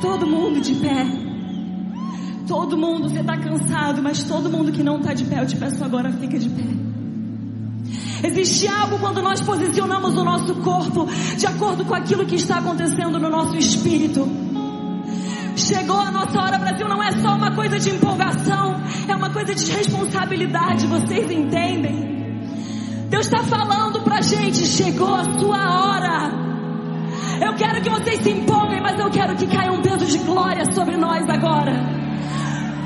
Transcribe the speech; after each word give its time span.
Todo 0.00 0.26
mundo 0.26 0.60
de 0.60 0.74
pé. 0.74 1.06
Todo 2.46 2.78
mundo, 2.78 3.10
você 3.10 3.20
está 3.20 3.36
cansado, 3.36 4.02
mas 4.02 4.22
todo 4.22 4.48
mundo 4.48 4.72
que 4.72 4.82
não 4.82 4.98
está 4.98 5.12
de 5.12 5.24
pé, 5.24 5.40
eu 5.40 5.46
te 5.46 5.56
peço 5.56 5.84
agora, 5.84 6.10
fica 6.12 6.38
de 6.38 6.48
pé. 6.48 6.78
Existe 8.26 8.66
algo 8.66 8.98
quando 8.98 9.22
nós 9.22 9.40
posicionamos 9.40 10.16
o 10.16 10.24
nosso 10.24 10.54
corpo 10.56 11.06
de 11.36 11.46
acordo 11.46 11.84
com 11.84 11.94
aquilo 11.94 12.24
que 12.26 12.36
está 12.36 12.58
acontecendo 12.58 13.18
no 13.18 13.28
nosso 13.28 13.56
espírito. 13.56 14.26
Chegou 15.56 15.98
a 15.98 16.10
nossa 16.10 16.40
hora, 16.40 16.58
Brasil, 16.58 16.88
não 16.88 17.02
é 17.02 17.12
só 17.12 17.34
uma 17.34 17.50
coisa 17.50 17.78
de 17.78 17.90
empolgação, 17.90 18.80
é 19.08 19.14
uma 19.14 19.30
coisa 19.30 19.54
de 19.54 19.70
responsabilidade, 19.70 20.86
vocês 20.86 21.30
entendem? 21.30 22.08
Deus 23.10 23.26
está 23.26 23.42
falando 23.42 24.00
pra 24.02 24.20
gente, 24.20 24.66
chegou 24.66 25.14
a 25.14 25.24
sua 25.38 25.80
hora. 25.80 26.48
Eu 27.40 27.54
quero 27.54 27.80
que 27.82 27.90
vocês 27.90 28.20
se 28.22 28.30
glória 30.38 30.72
sobre 30.72 30.96
nós 30.96 31.28
agora. 31.28 31.72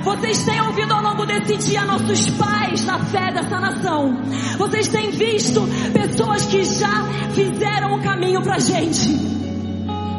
Vocês 0.03 0.43
têm 0.45 0.61
ouvido 0.63 0.93
ao 0.95 1.03
longo 1.03 1.27
desse 1.27 1.55
dia 1.59 1.85
nossos 1.85 2.31
pais 2.31 2.85
na 2.87 2.99
fé 2.99 3.31
dessa 3.31 3.61
nação. 3.61 4.17
Vocês 4.57 4.89
têm 4.89 5.11
visto 5.11 5.61
pessoas 5.93 6.47
que 6.47 6.65
já 6.65 7.05
fizeram 7.35 7.95
o 7.95 8.03
caminho 8.03 8.41
pra 8.43 8.59
gente. 8.59 9.07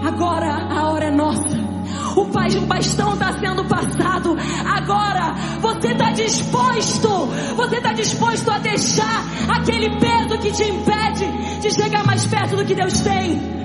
Agora 0.06 0.48
a 0.48 0.92
hora 0.92 1.06
é 1.06 1.12
nossa. 1.12 1.64
O 2.16 2.26
bastão 2.68 3.14
está 3.14 3.34
sendo 3.40 3.66
passado. 3.66 4.38
Agora 4.64 5.34
você 5.60 5.88
está 5.88 6.12
disposto. 6.12 7.10
Você 7.56 7.78
está 7.78 7.94
disposto 7.94 8.52
a 8.52 8.60
deixar 8.60 9.26
aquele 9.50 9.90
peso 10.00 10.38
que 10.38 10.52
te 10.52 10.64
impede 10.64 11.60
de 11.62 11.72
chegar 11.72 12.06
mais 12.06 12.26
perto 12.28 12.56
do 12.56 12.64
que 12.64 12.76
Deus 12.76 13.02
tem. 13.02 13.63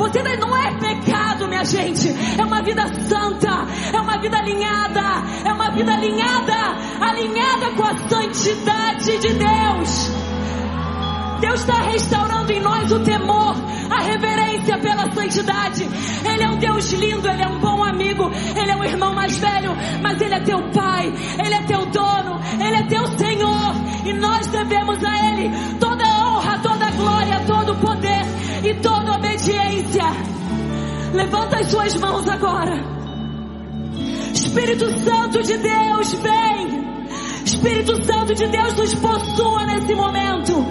Você 0.00 0.22
não 0.22 0.56
é 0.56 0.72
pecado, 0.78 1.46
minha 1.46 1.62
gente. 1.62 2.08
É 2.38 2.42
uma 2.42 2.62
vida 2.62 2.88
santa. 3.06 3.66
É 3.92 4.00
uma 4.00 4.16
vida 4.16 4.38
alinhada. 4.38 5.02
É 5.44 5.52
uma 5.52 5.70
vida 5.72 5.92
alinhada. 5.92 6.56
Alinhada 7.00 7.70
com 7.76 7.82
a 7.84 7.96
santidade 8.08 9.18
de 9.18 9.28
Deus. 9.34 10.10
Deus 11.40 11.60
está 11.60 11.82
restaurando 11.82 12.52
em 12.52 12.60
nós 12.60 12.92
o 12.92 13.00
temor, 13.00 13.54
a 13.90 14.00
reverência 14.02 14.78
pela 14.78 15.10
santidade. 15.10 15.88
Ele 16.24 16.42
é 16.44 16.50
um 16.50 16.58
Deus 16.58 16.92
lindo, 16.92 17.28
Ele 17.28 17.42
é 17.42 17.48
um 17.48 17.58
bom 17.58 17.82
amigo, 17.82 18.30
Ele 18.56 18.70
é 18.70 18.76
o 18.76 18.84
irmão 18.84 19.14
mais 19.14 19.38
velho, 19.38 19.74
mas 20.02 20.20
Ele 20.20 20.34
é 20.34 20.40
teu 20.40 20.62
Pai, 20.70 21.12
Ele 21.42 21.54
é 21.54 21.62
teu 21.62 21.86
dono, 21.86 22.40
Ele 22.58 22.76
é 22.76 22.82
teu 22.84 23.06
Senhor. 23.18 23.74
E 24.04 24.12
nós 24.12 24.46
devemos 24.48 25.02
a 25.02 25.30
Ele 25.30 25.50
toda 25.78 25.89
Levanta 31.20 31.58
as 31.58 31.66
suas 31.66 31.94
mãos 31.96 32.26
agora. 32.26 32.82
Espírito 34.32 34.88
Santo 35.04 35.42
de 35.42 35.58
Deus, 35.58 36.12
vem. 36.14 36.80
Espírito 37.44 38.02
Santo 38.06 38.34
de 38.34 38.46
Deus 38.46 38.74
nos 38.74 38.94
possua 38.94 39.66
nesse 39.66 39.94
momento. 39.94 40.64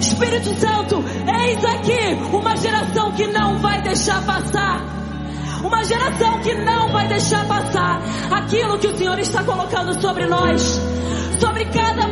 Espírito 0.00 0.54
Santo, 0.58 1.04
eis 1.44 1.62
aqui 1.66 2.34
uma 2.34 2.56
geração 2.56 3.12
que 3.12 3.26
não 3.26 3.58
vai 3.58 3.82
deixar 3.82 4.24
passar. 4.24 4.80
Uma 5.62 5.84
geração 5.84 6.40
que 6.40 6.54
não 6.54 6.88
vai 6.92 7.06
deixar 7.06 7.46
passar 7.46 8.00
aquilo 8.30 8.78
que 8.78 8.86
o 8.86 8.96
Senhor 8.96 9.18
está 9.18 9.44
colocando 9.44 10.00
sobre 10.00 10.24
nós, 10.24 10.80
sobre 11.38 11.66
cada 11.66 12.08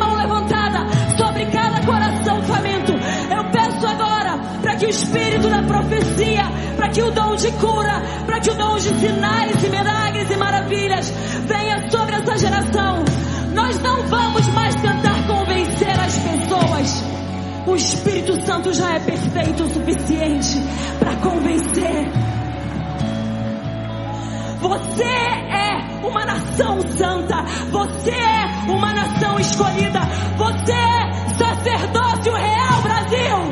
espírito 4.99 5.49
da 5.49 5.63
profecia, 5.63 6.43
para 6.77 6.89
que 6.89 7.03
o 7.03 7.11
dom 7.11 7.37
de 7.37 7.51
cura, 7.53 8.03
para 8.27 8.41
que 8.41 8.51
o 8.51 8.55
dom 8.55 8.77
de 8.77 8.89
sinais 8.99 9.65
e 9.65 9.69
milagres 9.69 10.31
e 10.31 10.37
maravilhas 10.37 11.11
venha 11.47 11.91
sobre 11.91 12.17
essa 12.17 12.39
geração. 12.39 13.05
Nós 13.55 13.81
não 13.81 14.03
vamos 14.09 14.47
mais 14.49 14.75
tentar 14.75 15.27
convencer 15.27 16.01
as 16.01 16.19
pessoas. 16.19 17.05
O 17.67 17.77
Espírito 17.77 18.45
Santo 18.45 18.73
já 18.73 18.95
é 18.95 19.01
perfeito 19.01 19.63
o 19.65 19.71
suficiente 19.71 20.59
para 20.99 21.15
convencer. 21.17 22.09
Você 24.61 25.05
é 25.05 26.07
uma 26.07 26.25
nação 26.25 26.81
santa. 26.97 27.43
Você 27.71 28.11
é 28.11 28.71
uma 28.71 28.93
nação 28.93 29.39
escolhida. 29.39 30.01
Você 30.37 30.73
é 30.73 31.29
sacerdócio 31.35 32.33
real, 32.33 32.83
Brasil. 32.83 33.48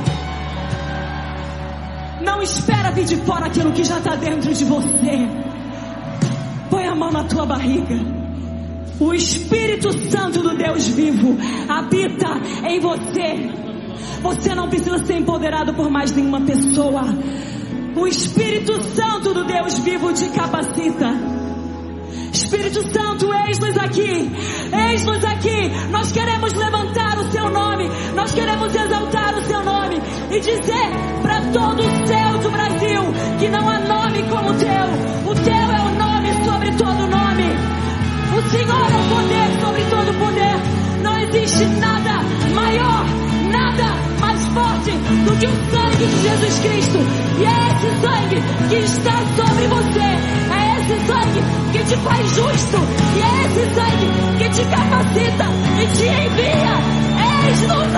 De 3.04 3.16
fora 3.18 3.46
aquilo 3.46 3.72
que 3.72 3.84
já 3.84 3.98
está 3.98 4.14
dentro 4.16 4.52
de 4.52 4.64
você. 4.64 5.28
Põe 6.70 6.86
a 6.86 6.94
mão 6.94 7.12
na 7.12 7.24
tua 7.24 7.46
barriga. 7.46 8.16
O 8.98 9.12
Espírito 9.12 9.92
Santo 10.10 10.42
do 10.42 10.56
Deus 10.56 10.88
vivo 10.88 11.36
habita 11.68 12.40
em 12.66 12.80
você. 12.80 13.50
Você 14.22 14.54
não 14.54 14.68
precisa 14.68 14.98
ser 15.04 15.18
empoderado 15.18 15.74
por 15.74 15.90
mais 15.90 16.12
nenhuma 16.12 16.40
pessoa. 16.40 17.02
O 17.94 18.06
Espírito 18.06 18.82
Santo 18.94 19.34
do 19.34 19.44
Deus 19.44 19.78
vivo 19.80 20.12
te 20.12 20.28
capacita. 20.30 21.36
Espírito 22.32 22.82
Santo, 22.92 23.32
eis-nos 23.32 23.76
aqui, 23.78 24.30
eis-nos 24.90 25.24
aqui. 25.24 25.70
Nós 25.90 26.12
queremos 26.12 26.52
levantar 26.52 27.18
o 27.18 27.32
seu 27.32 27.50
nome, 27.50 27.88
nós 28.14 28.32
queremos 28.32 28.74
exaltar 28.74 29.38
o 29.38 29.42
seu 29.44 29.64
nome 29.64 29.96
e 30.30 30.40
dizer 30.40 30.90
para 31.22 31.40
todo 31.52 31.80
o 31.80 32.06
do 45.26 45.36
que 45.38 45.46
o 45.46 45.50
sangue 45.50 46.06
de 46.06 46.22
Jesus 46.22 46.58
Cristo. 46.60 46.98
E 47.38 47.44
é 47.44 47.58
esse 47.72 47.90
sangue 48.00 48.38
que 48.68 48.76
está 48.76 49.16
sobre 49.36 49.66
você. 49.66 50.08
É 50.54 50.60
esse 50.78 50.96
sangue 51.06 51.42
que 51.72 51.84
te 51.84 51.96
faz 51.96 52.26
justo. 52.34 52.78
E 53.16 53.20
é 53.20 53.32
esse 53.46 53.64
sangue 53.74 54.08
que 54.38 54.48
te 54.50 54.64
capacita 54.70 55.46
e 55.82 55.86
te 55.96 56.04
envia. 56.04 56.76
Eis-nos 57.48 57.94
aqui. 57.94 57.95